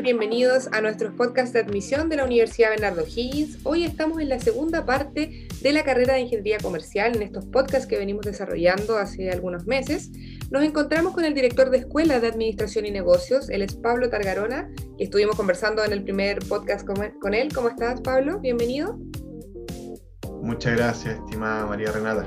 [0.00, 3.58] bienvenidos a nuestros podcast de admisión de la Universidad Bernardo Higgins.
[3.62, 7.86] Hoy estamos en la segunda parte de la carrera de Ingeniería Comercial en estos podcasts
[7.86, 10.10] que venimos desarrollando hace algunos meses.
[10.50, 14.70] Nos encontramos con el director de Escuela de Administración y Negocios, él es Pablo Targarona,
[14.96, 17.52] y estuvimos conversando en el primer podcast con él.
[17.54, 18.40] ¿Cómo estás, Pablo?
[18.40, 18.98] Bienvenido.
[20.40, 22.26] Muchas gracias, estimada María Renata.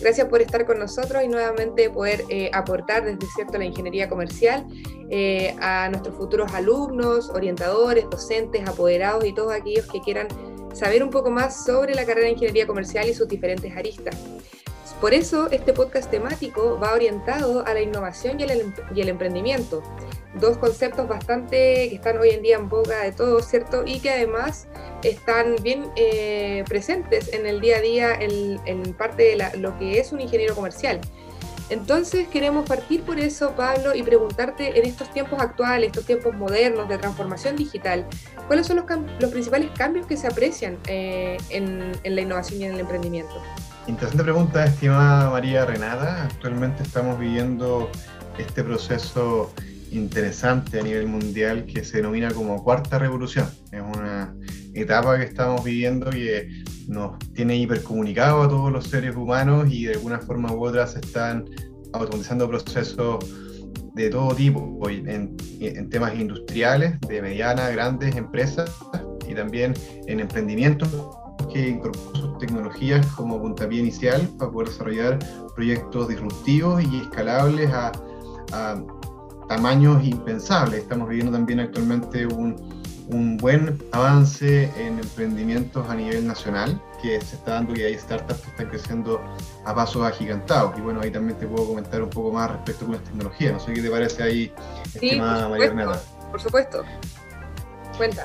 [0.00, 4.66] Gracias por estar con nosotros y nuevamente poder eh, aportar desde cierto la ingeniería comercial
[5.10, 10.28] eh, a nuestros futuros alumnos, orientadores, docentes, apoderados y todos aquellos que quieran
[10.72, 14.16] saber un poco más sobre la carrera de ingeniería comercial y sus diferentes aristas.
[15.00, 19.82] Por eso este podcast temático va orientado a la innovación y el, y el emprendimiento,
[20.34, 23.82] dos conceptos bastante que están hoy en día en boca de todos, ¿cierto?
[23.86, 24.68] Y que además
[25.02, 30.12] están bien eh, presentes en el día a día en, parte de lo que es
[30.12, 31.00] un ingeniero comercial.
[31.70, 36.90] Entonces queremos partir por eso, Pablo, y preguntarte en estos tiempos actuales, estos tiempos modernos
[36.90, 38.06] de transformación digital,
[38.48, 42.80] ¿cuáles son los, principales cambios que se aprecian eh, en la innovación y en el
[42.80, 43.40] emprendimiento?
[43.90, 46.22] Interesante pregunta, estimada María Renata.
[46.22, 47.90] Actualmente estamos viviendo
[48.38, 49.52] este proceso
[49.90, 53.48] interesante a nivel mundial que se denomina como cuarta revolución.
[53.72, 54.32] Es una
[54.74, 59.94] etapa que estamos viviendo que nos tiene hipercomunicado a todos los seres humanos y de
[59.94, 61.46] alguna forma u otra se están
[61.92, 63.18] automatizando procesos
[63.94, 68.70] de todo tipo, en, en temas industriales, de medianas, grandes empresas
[69.28, 69.74] y también
[70.06, 70.88] en emprendimientos
[71.52, 75.18] que incorporan sus tecnologías como puntapié inicial para poder desarrollar
[75.54, 77.92] proyectos disruptivos y escalables a,
[78.52, 78.82] a
[79.48, 80.82] tamaños impensables.
[80.82, 82.56] Estamos viviendo también actualmente un,
[83.08, 88.40] un buen avance en emprendimientos a nivel nacional que se está dando y hay startups
[88.40, 89.20] que están creciendo
[89.64, 90.76] a pasos agigantados.
[90.78, 93.52] Y bueno, ahí también te puedo comentar un poco más respecto a las tecnologías.
[93.54, 94.52] No sé qué te parece ahí,
[94.84, 95.72] sí, estimada María
[96.30, 96.84] Por supuesto.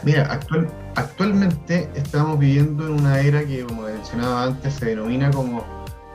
[0.03, 0.39] Mira,
[0.95, 5.65] actualmente estamos viviendo en una era que, como mencionaba antes, se denomina como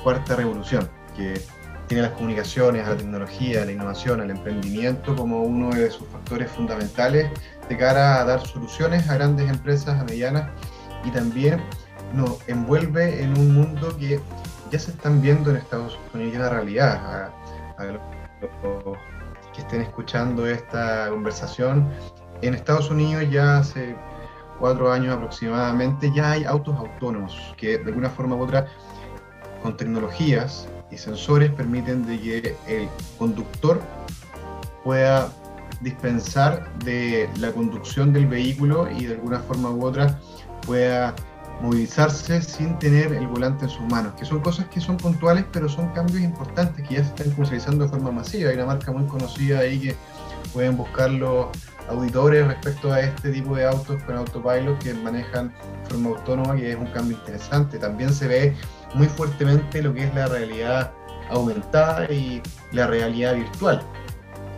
[0.03, 1.41] cuarta revolución, que
[1.87, 6.07] tiene las comunicaciones, a la tecnología, a la innovación, al emprendimiento como uno de sus
[6.09, 7.31] factores fundamentales
[7.69, 10.49] de cara a dar soluciones a grandes empresas, a medianas,
[11.05, 11.61] y también
[12.15, 14.21] nos envuelve en un mundo que
[14.71, 17.33] ya se están viendo en Estados Unidos, la realidad.
[17.77, 18.99] A, los
[19.55, 21.89] que estén escuchando esta conversación,
[22.43, 23.97] en Estados Unidos ya hace
[24.59, 28.67] cuatro años aproximadamente ya hay autos autónomos que de alguna forma u otra
[29.63, 33.81] con tecnologías y sensores permiten de que el conductor
[34.85, 35.29] pueda
[35.81, 40.19] dispensar de la conducción del vehículo y de alguna forma u otra
[40.67, 41.15] pueda
[41.63, 45.69] movilizarse sin tener el volante en sus manos, que son cosas que son puntuales, pero
[45.69, 48.51] son cambios importantes que ya se están comercializando de forma masiva.
[48.51, 49.97] Hay una marca muy conocida ahí que
[50.55, 51.49] pueden buscar los
[51.89, 56.73] auditores respecto a este tipo de autos con autopilot que manejan de forma autónoma, que
[56.73, 57.79] es un cambio interesante.
[57.79, 58.57] También se ve
[58.95, 60.93] muy fuertemente lo que es la realidad
[61.31, 62.43] aumentada y
[62.73, 63.83] la realidad virtual.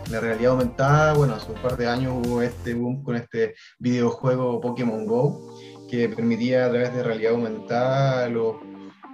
[0.09, 4.59] La realidad aumentada, bueno, hace un par de años hubo este boom con este videojuego
[4.59, 5.57] Pokémon Go,
[5.89, 8.55] que permitía a través de realidad aumentada a los,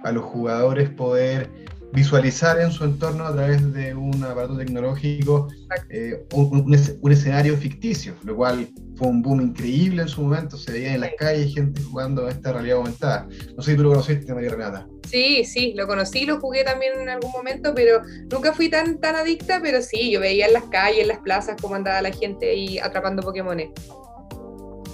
[0.02, 1.50] a los jugadores poder
[1.92, 5.48] visualizar en su entorno a través de un aparato tecnológico
[5.88, 6.74] eh, un,
[7.12, 11.12] escenario ficticio, lo cual fue un boom increíble en su momento, se veía en las
[11.18, 13.28] calles gente jugando a esta realidad aumentada.
[13.56, 14.86] No sé si tú lo conociste, María Renata.
[15.08, 19.16] Sí, sí, lo conocí, lo jugué también en algún momento, pero nunca fui tan, tan
[19.16, 22.50] adicta, pero sí, yo veía en las calles, en las plazas, cómo andaba la gente
[22.50, 23.70] ahí atrapando Pokémones.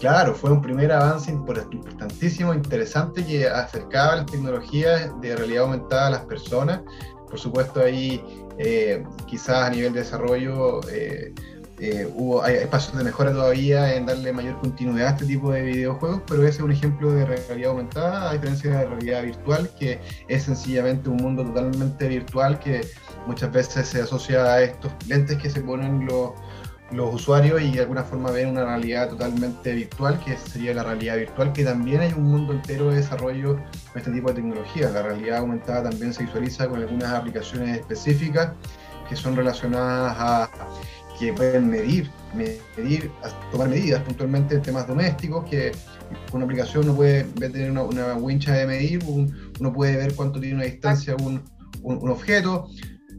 [0.00, 6.10] Claro, fue un primer avance importantísimo, interesante, que acercaba las tecnologías de realidad aumentada a
[6.10, 6.80] las personas.
[7.28, 8.22] Por supuesto, ahí
[8.58, 11.32] eh, quizás a nivel de desarrollo eh,
[11.78, 15.62] eh, hubo, hay espacios de mejora todavía en darle mayor continuidad a este tipo de
[15.62, 19.70] videojuegos, pero ese es un ejemplo de realidad aumentada, a diferencia de la realidad virtual,
[19.78, 22.86] que es sencillamente un mundo totalmente virtual que
[23.26, 26.30] muchas veces se asocia a estos lentes que se ponen los,
[26.92, 31.16] los usuarios y de alguna forma ven una realidad totalmente virtual, que sería la realidad
[31.16, 34.90] virtual, que también hay un mundo entero de desarrollo con este tipo de tecnología.
[34.90, 38.52] La realidad aumentada también se visualiza con algunas aplicaciones específicas
[39.08, 40.50] que son relacionadas a
[41.18, 43.10] que pueden medir, medir,
[43.50, 45.72] tomar medidas puntualmente en temas domésticos, que
[46.30, 50.56] con una aplicación uno puede tener una, wincha de medir, uno puede ver cuánto tiene
[50.56, 51.42] una distancia un,
[51.82, 52.68] un, objeto.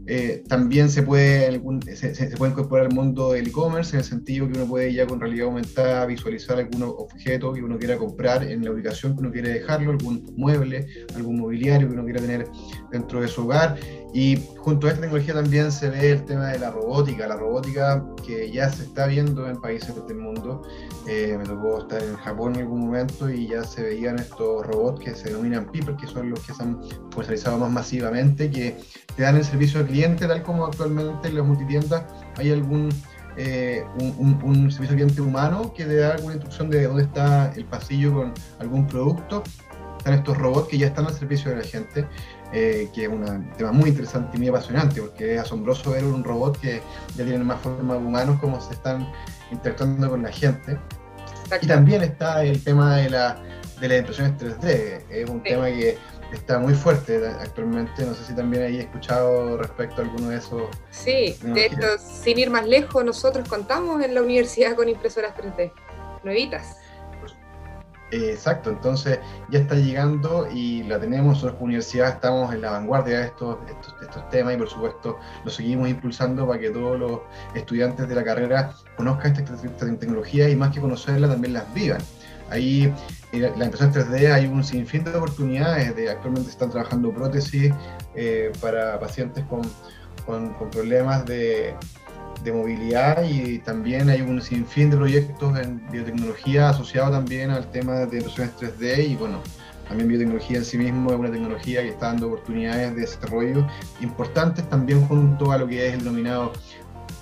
[0.10, 1.62] Eh, también se puede,
[1.94, 5.06] se, se, puede incorporar al mundo del e-commerce en el sentido que uno puede ya
[5.06, 9.32] con realidad aumentada visualizar algún objeto que uno quiera comprar en la ubicación que uno
[9.34, 12.48] quiere dejarlo, algún mueble, algún mobiliario que uno quiera tener
[12.90, 13.78] dentro de su hogar
[14.18, 18.04] Y junto a esta tecnología también se ve el tema de la robótica, la robótica
[18.26, 20.64] que ya se está viendo en países del mundo.
[21.08, 25.06] Eh, me tocó estar en Japón en algún momento y ya se veían estos robots
[25.06, 26.80] que se denominan Piper, que son los que se han
[27.12, 28.80] comercializado más masivamente, que
[29.16, 32.06] te dan el servicio al cliente, tal como actualmente en las multitiendas
[32.38, 32.90] hay algún
[33.36, 37.54] eh, un, un, servicio al cliente humano que te da alguna instrucción de dónde está
[37.56, 39.44] el pasillo con algún producto.
[40.00, 42.08] Están estos robots que ya están al servicio de la gente.
[42.54, 46.24] Eh, que es un tema muy interesante y muy apasionante, porque es asombroso ver un
[46.24, 46.82] robot que
[47.16, 49.12] ya tiene más forma de humanos, como se están
[49.52, 50.80] interactuando con la gente.
[51.62, 53.38] Y también está el tema de, la,
[53.82, 55.98] de las impresiones 3D, es un tema que
[56.32, 60.64] está muy fuerte actualmente, no sé si también hay escuchado respecto a alguno de esos.
[60.90, 65.72] Sí, de hecho, sin ir más lejos, nosotros contamos en la universidad con impresoras 3D,
[66.24, 66.78] nuevitas.
[68.12, 69.20] Exacto, entonces
[69.50, 73.58] ya está llegando y la tenemos, nosotros como universidad estamos en la vanguardia de estos,
[74.02, 77.20] estos, temas y por supuesto lo seguimos impulsando para que todos los
[77.54, 79.54] estudiantes de la carrera conozcan esta,
[80.00, 82.02] tecnología y más que conocerla también las vivan.
[82.50, 82.94] Ahí
[83.34, 87.74] en la impresión 3D hay un sinfín de oportunidades, de, actualmente están trabajando prótesis
[88.16, 89.64] eh, para pacientes con,
[90.26, 91.76] con problemas de,
[92.52, 98.06] de movilidad y también hay un sinfín de proyectos en biotecnología asociado también al tema
[98.06, 99.42] de impresiones 3D y bueno,
[99.88, 103.68] también biotecnología en sí mismo es una tecnología que está dando oportunidades de desarrollo
[104.02, 106.54] importantes también junto a lo que es el denominado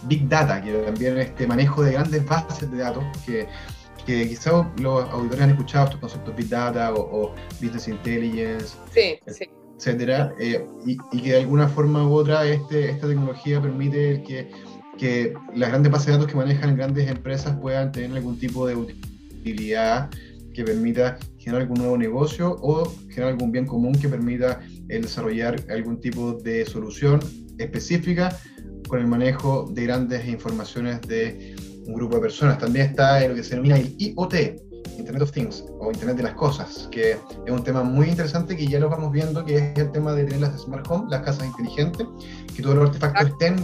[0.03, 3.47] Big Data, que también este manejo de grandes bases de datos que,
[4.05, 8.77] que quizás los auditores han escuchado estos conceptos Big Data o, Business Intelligence.
[8.93, 13.61] Sí, sí etcétera, eh, y, y, que de alguna forma u otra este, esta tecnología
[13.61, 14.49] permite que
[14.97, 18.75] que las grandes bases de datos que manejan grandes empresas puedan tener algún tipo de
[18.75, 20.09] utilidad
[20.53, 25.61] que permita generar algún nuevo negocio o generar algún bien común que permita el desarrollar
[25.69, 27.19] algún tipo de solución
[27.57, 28.35] específica
[28.87, 31.55] con el manejo de grandes informaciones de
[31.87, 32.57] un grupo de personas.
[32.57, 34.33] También está lo que se denomina el IoT,
[34.97, 38.65] Internet of Things o Internet de las Cosas, que es un tema muy interesante que
[38.65, 41.45] ya lo vamos viendo, que es el tema de tener las smart home, las casas
[41.47, 42.07] inteligentes,
[42.55, 43.55] que todos los artefactos estén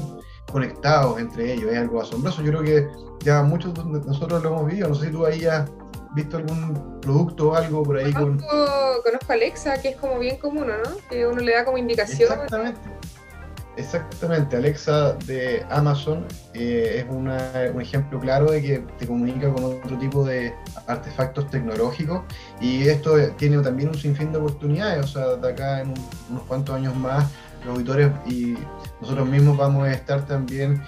[0.52, 2.42] conectados entre ellos, es algo asombroso.
[2.42, 2.88] Yo creo que
[3.24, 5.70] ya muchos de nosotros lo hemos vivido, no sé si tú ahí has
[6.14, 8.12] visto algún producto o algo por ahí.
[8.12, 9.02] Conozco, con...
[9.04, 10.98] conozco Alexa, que es como bien común, ¿no?
[11.10, 12.32] Que uno le da como indicación.
[12.32, 12.80] Exactamente.
[13.78, 17.40] Exactamente, Alexa de Amazon eh, es una,
[17.74, 20.54] un ejemplo claro de que te comunica con otro tipo de
[20.88, 22.22] artefactos tecnológicos
[22.60, 25.94] y esto tiene también un sinfín de oportunidades, o sea, de acá en
[26.30, 27.32] unos cuantos años más
[27.66, 28.56] los auditores y
[29.02, 30.82] nosotros mismos vamos a estar también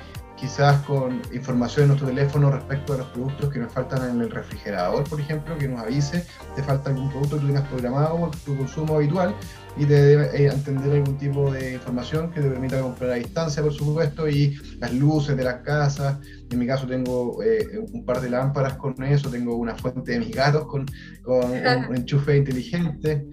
[0.44, 4.30] quizás con información en nuestro teléfono respecto a los productos que nos faltan en el
[4.30, 8.58] refrigerador, por ejemplo, que nos avise, te falta algún producto que tú tengas programado tu
[8.58, 9.34] consumo habitual
[9.78, 13.64] y te debe entender eh, algún tipo de información que te permita comprar a distancia,
[13.64, 16.18] por supuesto, y las luces de las casas.
[16.50, 20.20] En mi caso tengo eh, un par de lámparas con eso, tengo una fuente de
[20.20, 20.86] mis gatos con,
[21.24, 21.52] con
[21.90, 23.26] un enchufe inteligente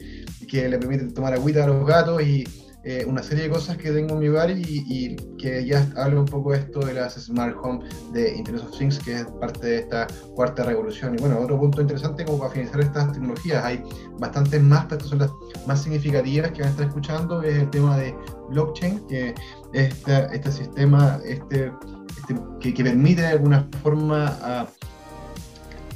[0.49, 2.45] que le permite tomar agüita a los gatos y
[2.83, 6.27] eh, una serie de cosas que tengo en mi hogar y, que ya hablo un
[6.27, 9.79] poco de esto de las Smart Home de Internet of Things, que es parte de
[9.81, 11.15] esta cuarta revolución.
[11.15, 13.83] Y bueno, otro punto interesante como para finalizar estas tecnologías, hay
[14.19, 15.31] bastantes más, pero estas son las
[15.67, 18.15] más significativas que van a estar escuchando, es el tema de
[18.49, 19.35] blockchain, que
[19.75, 21.73] este, este sistema este,
[22.19, 22.35] este,
[22.73, 24.67] que, permite de alguna forma a,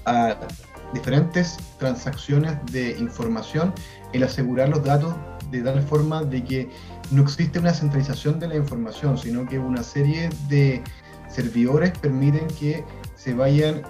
[0.04, 0.37] a
[0.92, 3.73] diferentes transacciones de información
[4.12, 5.14] el asegurar los datos
[5.58, 6.70] de tal forma de que
[7.11, 10.82] no existe una centralización de la información, sino que una serie de
[11.28, 12.84] servidores permiten que
[13.16, 13.82] se vayan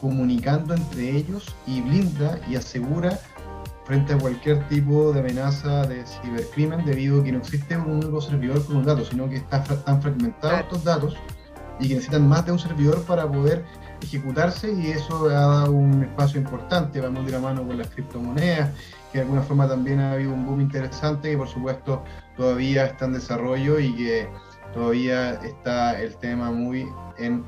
[0.00, 3.18] comunicando entre ellos y blinda y asegura
[3.84, 8.20] frente a cualquier tipo de amenaza de cibercrimen debido a que no existe un único
[8.20, 11.16] servidor con un dato, sino que están fragmentados estos datos
[11.80, 13.64] y que necesitan más de un servidor para poder
[14.02, 18.70] ejecutarse y eso ha dado un espacio importante, vamos de la mano con las criptomonedas
[19.12, 22.02] que de alguna forma también ha habido un boom interesante y por supuesto
[22.36, 24.28] todavía está en desarrollo y que
[24.72, 26.86] todavía está el tema muy
[27.18, 27.44] en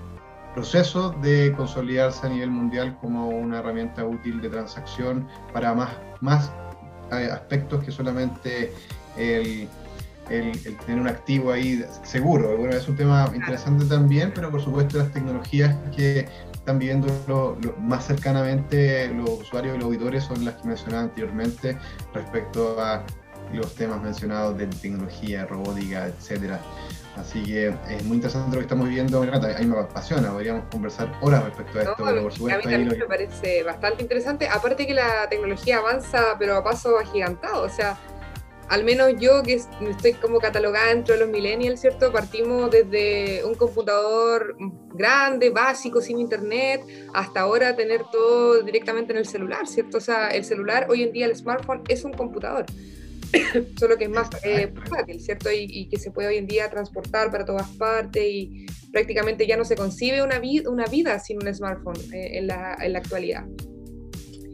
[0.54, 5.90] proceso de consolidarse a nivel mundial como una herramienta útil de transacción para más,
[6.21, 6.50] más
[7.12, 8.73] eh, aspectos que solamente
[9.16, 9.68] el,
[10.33, 12.57] el, tener un activo ahí seguro.
[12.57, 17.59] Bueno, es un tema interesante también, pero por supuesto las tecnologías que están viviendo lo,
[17.79, 21.77] más cercanamente los usuarios y los auditores son las que mencionaba anteriormente
[22.15, 23.05] respecto a
[23.53, 26.61] los temas mencionados de tecnología, robótica, etcétera.
[27.17, 29.21] Así que es muy interesante lo que estamos viviendo.
[29.23, 32.55] A mí me apasiona, podríamos conversar horas respecto a esto, pero por supuesto.
[32.55, 34.49] A mí también me parece bastante interesante.
[34.49, 37.65] Aparte que la tecnología avanza, pero a paso agigantado.
[37.65, 37.99] O sea,
[38.69, 42.12] al menos yo que estoy como catalogada dentro de los millennials, ¿cierto?
[42.12, 44.57] Partimos desde un computador
[44.95, 46.83] grande, básico, sin internet,
[47.14, 49.99] hasta ahora tener todo directamente en el celular, ¿cierto?
[49.99, 52.66] O sea, el celular, hoy en día el smartphone es un computador,
[53.78, 54.73] solo que es más eh,
[55.19, 55.50] ¿cierto?
[55.52, 59.64] Y, que se puede hoy en día transportar para todas partes y prácticamente ya no
[59.64, 63.45] se concibe una, una vida sin un smartphone eh, en, la, en la actualidad.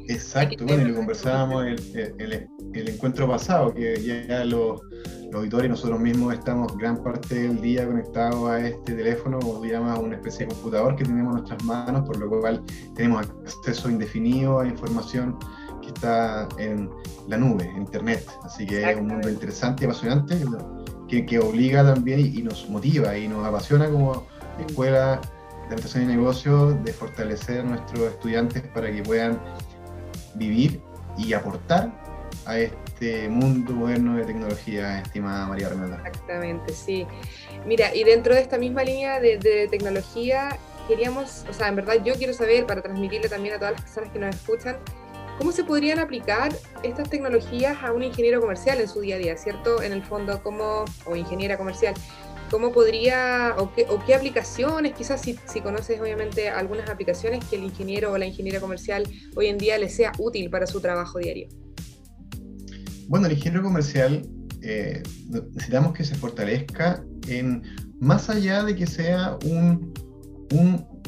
[0.08, 4.80] Exacto, bueno, y lo conversábamos el, el, el, encuentro pasado, que ya, los,
[5.26, 9.62] los, auditores y nosotros mismos estamos gran parte del día conectados a este teléfono, como
[9.66, 12.64] llamas, una especie de computador que tenemos en nuestras manos, por lo cual
[12.96, 15.38] tenemos acceso indefinido a información
[15.82, 16.88] que está en
[17.26, 18.26] la nube, en Internet.
[18.44, 20.38] Así que es un mundo interesante y apasionante
[21.06, 24.26] que, que obliga también y, nos motiva y nos apasiona como
[24.58, 29.38] escuela de administración y negocios de fortalecer a nuestros estudiantes para que puedan
[30.38, 30.80] vivir
[31.16, 31.90] y aportar
[32.46, 36.02] a este mundo moderno de tecnología, estimada María Renata.
[36.08, 37.06] Exactamente, sí.
[37.66, 42.14] Mira, y dentro de esta misma línea de, tecnología, queríamos, o sea, en verdad yo
[42.14, 44.76] quiero saber, para transmitirle también a todas las personas que nos escuchan,
[45.36, 46.52] ¿cómo se podrían aplicar
[46.82, 49.82] estas tecnologías a un ingeniero comercial en su día a día, ¿cierto?
[49.82, 51.94] En el fondo, como, o ingeniera comercial,
[52.50, 58.18] ¿Cómo podría, o qué, aplicaciones, quizás si, conoces obviamente algunas aplicaciones que el ingeniero o
[58.18, 59.04] la ingeniera comercial
[59.36, 61.48] hoy en día le sea útil para su trabajo diario?
[63.06, 64.26] Bueno, el ingeniero comercial
[64.62, 67.62] eh, necesitamos que se fortalezca en,
[68.00, 69.94] más allá de que sea un,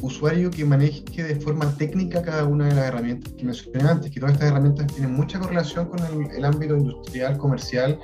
[0.03, 4.19] usuario que maneje de forma técnica cada una de las herramientas que mencioné antes, que
[4.19, 5.99] todas estas herramientas tienen mucha correlación con
[6.31, 7.99] el ámbito industrial, comercial,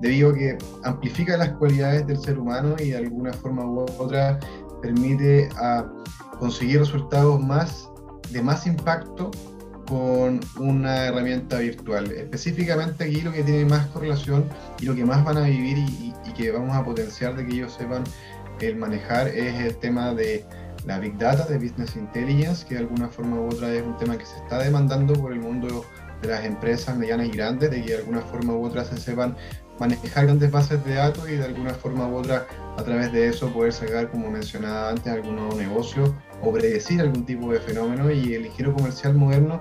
[0.00, 4.38] debido a que amplifica las cualidades del ser humano y de alguna forma u otra
[4.82, 5.86] permite a
[6.38, 7.88] conseguir resultados más
[8.30, 9.30] de más impacto
[9.88, 12.10] con una herramienta virtual.
[12.10, 14.48] Específicamente aquí lo que tiene más correlación
[14.80, 17.54] y lo que más van a vivir y, y que vamos a potenciar de que
[17.54, 18.02] ellos sepan
[18.60, 20.44] el manejar es el tema de
[20.86, 24.16] la Big Data, de Business Intelligence, que de alguna forma u otra es un tema
[24.16, 25.84] que se está demandando por el mundo
[26.22, 29.36] de las empresas medianas y grandes, de que de alguna forma u otra se sepan
[29.78, 33.52] manejar grandes bases de datos y de alguna forma u otra a través de eso
[33.52, 38.34] poder sacar, como mencionaba antes, algún nuevo negocio o predecir algún tipo de fenómeno y
[38.34, 39.58] el ingeniero comercial moderno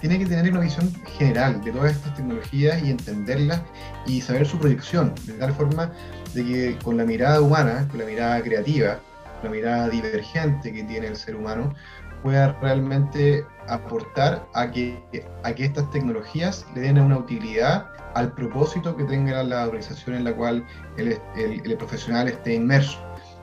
[0.00, 3.60] tiene que tener una visión general de todas estas tecnologías y entenderlas
[4.06, 5.92] y saber su proyección, de tal forma
[6.34, 8.98] de que con la mirada humana, con la mirada creativa,
[9.42, 11.74] la mirada divergente que tiene el ser humano,
[12.22, 15.02] pueda realmente aportar a que,
[15.44, 20.24] a que estas tecnologías le den una utilidad al propósito que tenga la organización en
[20.24, 22.98] la cual el, el, profesional esté inmerso.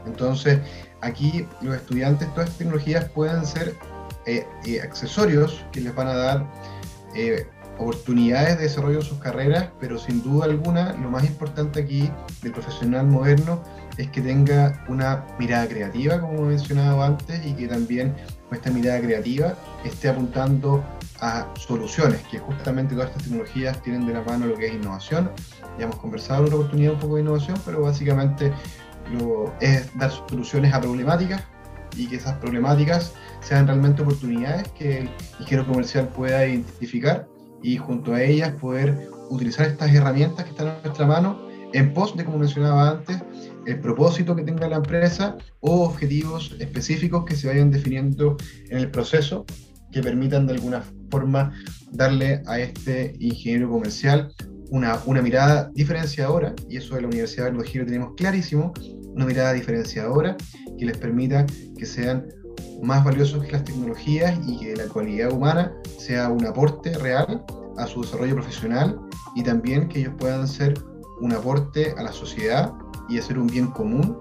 [0.06, 0.60] Entonces,
[1.02, 3.76] aquí los estudiantes, todas estas tecnologías pueden ser
[4.26, 6.46] eh, eh, accesorios que les van a dar
[7.16, 7.48] eh,
[7.80, 12.10] oportunidades de desarrollo en sus carreras, pero sin duda alguna, lo más importante aquí
[12.42, 13.62] del profesional moderno
[13.98, 18.16] es que tenga una mirada creativa, como he mencionado antes, y que también
[18.52, 20.84] esta mirada creativa esté apuntando
[21.20, 25.32] a soluciones, que justamente todas estas tecnologías tienen de la mano lo que es innovación.
[25.80, 28.52] Ya hemos conversado en otra oportunidad un poco de innovación, pero básicamente
[29.62, 31.42] es dar soluciones a problemáticas
[31.96, 37.28] y que esas problemáticas sean realmente oportunidades que el ingeniero comercial pueda identificar
[37.64, 42.16] y junto a ellas poder utilizar estas herramientas que están en nuestra mano en pos
[42.16, 43.18] de, como mencionaba antes,
[43.66, 48.38] el propósito que tenga la empresa o objetivos específicos que se vayan definiendo
[48.70, 49.46] en el proceso
[49.92, 51.54] que permitan de alguna forma
[51.92, 54.34] darle a este ingeniero comercial
[54.70, 58.74] una, una mirada diferenciadora, y eso de la Universidad de Los tenemos clarísimo,
[59.14, 60.36] una mirada diferenciadora
[60.78, 61.46] que les permita
[61.78, 62.28] que sean
[62.82, 67.44] más valiosos que las tecnologías y que la cualidad humana sea un aporte real
[67.78, 69.00] a su desarrollo profesional
[69.36, 70.74] y también que ellos puedan ser
[71.22, 72.74] un aporte a la sociedad
[73.10, 74.18] y hacer un bien común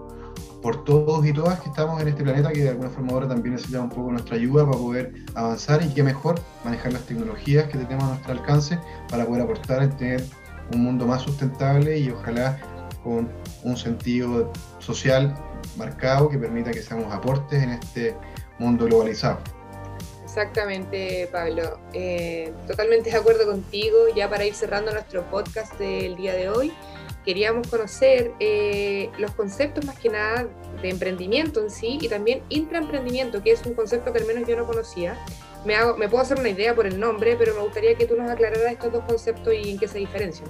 [0.63, 3.55] por todos y todas que estamos en este planeta que de alguna forma ahora también
[3.55, 7.79] necesita un poco nuestra ayuda para poder avanzar y que mejor manejar las tecnologías que
[7.79, 10.25] tenemos a nuestro alcance para poder aportar a tener
[10.73, 12.59] un mundo más sustentable y ojalá
[13.05, 13.29] con
[13.63, 15.35] un sentido social
[15.77, 18.17] marcado que permita que seamos aportes en este
[18.59, 19.39] mundo globalizado.
[20.37, 21.79] Exactamente, Pablo.
[21.95, 24.09] Eh, totalmente de acuerdo contigo.
[24.15, 26.75] Ya para ir cerrando nuestro podcast del día de hoy,
[27.25, 30.47] queríamos conocer eh, los conceptos más que nada
[30.83, 34.57] de emprendimiento en sí y también intraemprendimiento, que es un concepto que al menos yo
[34.57, 35.19] no conocía.
[35.65, 38.15] Me, hago, me puedo hacer una idea por el nombre, pero me gustaría que tú
[38.15, 40.49] nos aclararas estos dos conceptos y en qué se diferencian.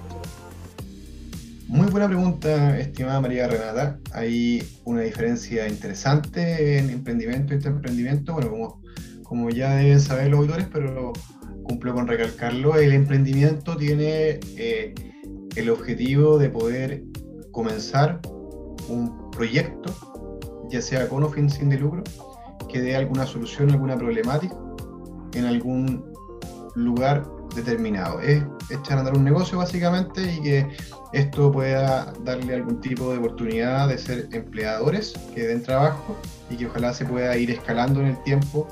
[1.91, 3.99] Buena pregunta, estimada María Renata.
[4.13, 8.33] Hay una diferencia interesante en emprendimiento y intraemprendimiento.
[8.33, 8.81] Bueno, como,
[9.23, 11.13] como ya deben saber los auditores, pero
[11.63, 14.39] cumplo con recalcarlo, el emprendimiento tiene...
[14.57, 14.93] Eh,
[15.57, 17.03] el objetivo de poder
[17.51, 18.21] comenzar
[18.87, 19.91] un proyecto,
[20.69, 22.03] ya sea con o fin sin de lucro,
[22.71, 24.55] que dé alguna solución, alguna problemática
[25.33, 26.05] en algún
[26.75, 27.23] lugar
[27.57, 28.21] determinado.
[28.21, 30.67] Es echar a andar un negocio básicamente y que
[31.13, 36.15] esto pueda darle algún tipo de oportunidad de ser empleadores que den trabajo
[36.49, 38.67] y que ojalá se pueda ir escalando en el tiempo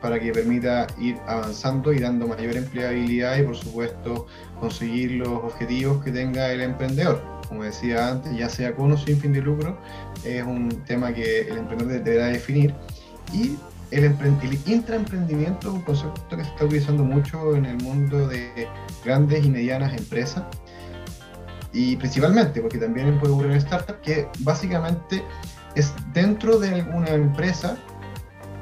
[0.00, 4.26] para que permita ir avanzando y dando mayor empleabilidad y por supuesto
[4.58, 7.22] conseguir los objetivos que tenga el emprendedor.
[7.48, 9.76] Como decía antes, ya sea con o sin fin de lucro,
[10.24, 12.74] es un tema que el emprendedor deberá definir.
[13.32, 13.56] Y
[13.90, 18.68] el, el intraemprendimiento es un concepto que se está utilizando mucho en el mundo de
[19.04, 20.44] grandes y medianas empresas.
[21.72, 25.22] Y principalmente, porque también puede ocurrir en startup, que básicamente
[25.74, 27.76] es dentro de alguna empresa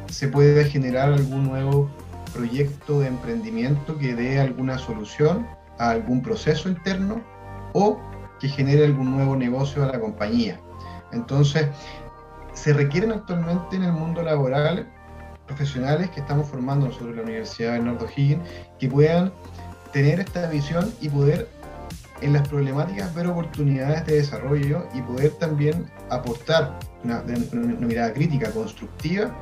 [0.08, 1.90] se puede generar algún nuevo
[2.34, 5.46] proyecto de emprendimiento que dé alguna solución
[5.78, 7.22] a algún proceso interno
[7.72, 7.98] o
[8.40, 10.60] que genere algún nuevo negocio a la compañía.
[11.12, 11.68] Entonces,
[12.52, 14.88] se requieren actualmente en el mundo laboral
[15.48, 18.42] profesionales que estamos formando nosotros en la Universidad de North O'Higgins
[18.78, 19.32] que puedan
[19.92, 21.48] tener esta visión y poder
[22.20, 28.50] en las problemáticas ver oportunidades de desarrollo y poder también aportar una, una mirada crítica,
[28.50, 29.34] constructiva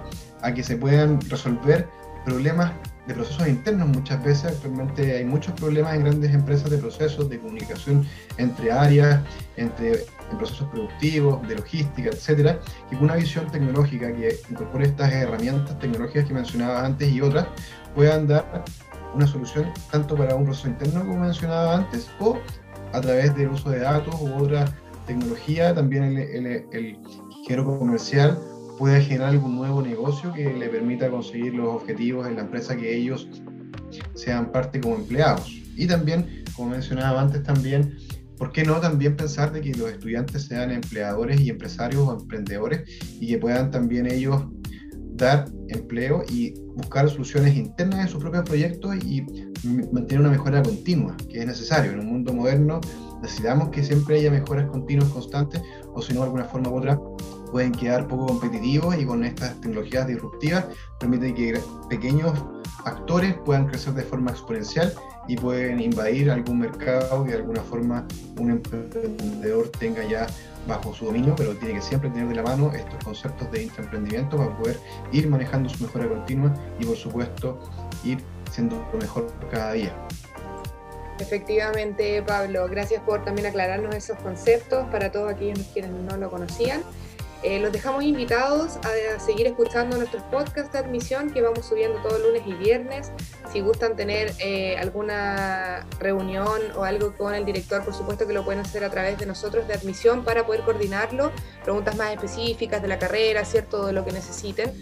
[0.42, 1.88] a que se puedan resolver
[2.24, 2.72] problemas
[3.06, 4.52] de procesos internos muchas veces.
[4.52, 8.06] Actualmente hay muchos problemas en grandes empresas de procesos, de comunicación
[8.38, 9.22] entre áreas,
[9.56, 10.04] entre
[10.36, 12.58] procesos productivos, de logística, etcétera,
[12.90, 17.46] y una visión tecnológica que incorpore estas herramientas tecnológicas que mencionaba antes y otras,
[17.94, 18.64] puedan dar
[19.14, 22.38] una solución tanto para un proceso interno como mencionaba antes, o
[22.92, 24.66] a través del uso de datos u otra
[25.06, 28.38] tecnología, también el, el, el comercial
[28.78, 32.96] puede generar algún nuevo negocio que le permita conseguir los objetivos en la empresa que
[32.96, 33.28] ellos
[34.14, 35.62] sean parte como empleados.
[35.76, 37.96] Y también, como mencionaba antes, también,
[38.38, 42.82] ¿por qué no también pensar de que los estudiantes sean empleadores y empresarios o emprendedores
[43.20, 44.44] y que puedan también ellos
[45.16, 49.24] dar empleo y buscar soluciones internas en sus propios proyectos y
[49.90, 51.92] mantener una mejora continua, que es necesario.
[51.92, 52.80] En un mundo moderno
[53.22, 55.62] necesitamos que siempre haya mejoras continuas, constantes,
[55.94, 57.00] o si no, de alguna forma u otra,
[57.50, 60.66] pueden quedar poco competitivos y con estas tecnologías disruptivas
[60.98, 62.32] permiten que pequeños
[62.84, 64.92] actores puedan crecer de forma exponencial
[65.28, 68.06] y pueden invadir algún mercado que de alguna forma
[68.38, 70.26] un emprendedor tenga ya
[70.68, 74.36] bajo su dominio, pero tiene que siempre tener de la mano estos conceptos de intraemprendimiento
[74.36, 74.78] para poder
[75.12, 77.58] ir manejando su mejora continua y por supuesto
[78.04, 78.18] ir
[78.50, 79.92] siendo mejor cada día.
[81.18, 86.82] Efectivamente, Pablo, gracias por también aclararnos esos conceptos para todos aquellos quienes no lo conocían.
[87.46, 92.20] Eh, los dejamos invitados a, seguir escuchando nuestros podcasts de admisión que vamos subiendo todos
[92.20, 93.12] lunes y viernes.
[93.52, 98.44] Si gustan tener eh, alguna reunión o algo con el director, por supuesto que lo
[98.44, 101.30] pueden hacer a través de nosotros de admisión para poder coordinarlo.
[101.62, 103.86] Preguntas más específicas de la carrera, ¿cierto?
[103.86, 104.72] De lo que necesiten.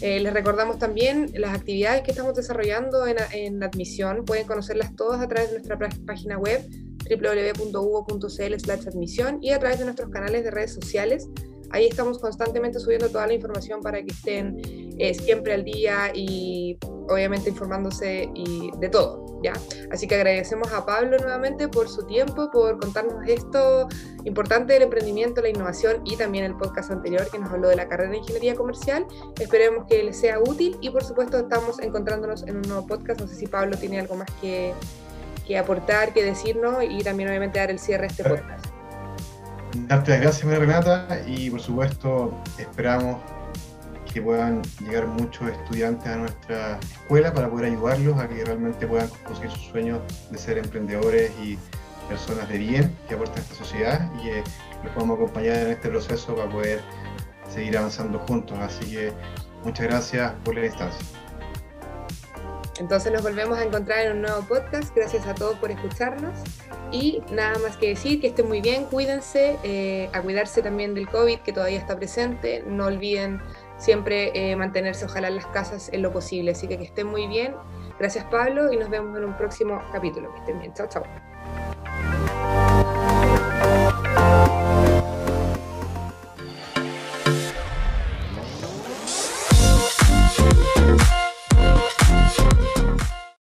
[0.00, 4.24] Eh, les recordamos también las actividades que estamos desarrollando en, en admisión.
[4.24, 6.68] Pueden conocerlas todas a través de nuestra página web
[7.08, 11.28] www.ugo.cl/admisión y a través de nuestros canales de redes sociales
[11.70, 14.56] Ahí estamos constantemente subiendo toda la información para que estén
[14.98, 16.78] eh, siempre al día y
[17.08, 19.52] obviamente informándose y de todo, ¿ya?
[19.90, 23.88] Así que agradecemos a Pablo nuevamente por su tiempo, por contarnos esto
[24.24, 27.88] importante del emprendimiento, la innovación y también el podcast anterior que nos habló de la
[27.88, 29.06] carrera de Ingeniería Comercial.
[29.40, 33.20] Esperemos que les sea útil y por supuesto estamos encontrándonos en un nuevo podcast.
[33.20, 34.74] No sé si Pablo tiene algo más que,
[35.46, 38.77] que aportar, que decirnos y también obviamente dar el cierre a este podcast.
[39.86, 43.18] Darte las gracias, María Renata, y por supuesto esperamos
[44.12, 49.08] que puedan llegar muchos estudiantes a nuestra escuela para poder ayudarlos a que realmente puedan
[49.24, 51.58] conseguir sus sueños de ser emprendedores y
[52.08, 54.44] personas de bien que aporten a esta sociedad y que
[54.84, 56.80] los podamos acompañar en este proceso para poder
[57.48, 58.58] seguir avanzando juntos.
[58.58, 59.12] Así que
[59.64, 61.06] muchas gracias por la instancia.
[62.78, 64.94] Entonces nos volvemos a encontrar en un nuevo podcast.
[64.94, 66.38] Gracias a todos por escucharnos.
[66.92, 71.08] Y nada más que decir, que estén muy bien, cuídense, eh, a cuidarse también del
[71.08, 72.64] COVID que todavía está presente.
[72.66, 73.40] No olviden
[73.78, 76.52] siempre eh, mantenerse ojalá en las casas en lo posible.
[76.52, 77.54] Así que que estén muy bien.
[77.98, 80.32] Gracias Pablo y nos vemos en un próximo capítulo.
[80.32, 80.72] Que estén bien.
[80.74, 81.02] Chao, chao.